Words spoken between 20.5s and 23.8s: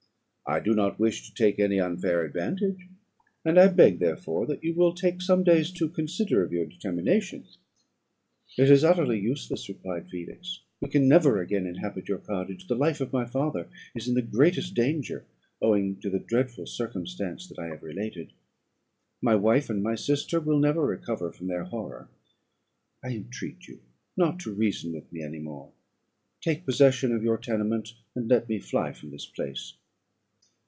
never recover their horror. I entreat you